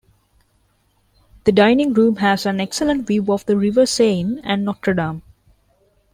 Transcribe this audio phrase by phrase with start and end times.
[1.43, 5.21] The dining room has an excellent view of the river Seine and Notre Dame.